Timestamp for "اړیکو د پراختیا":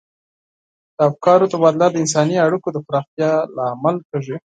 2.45-3.29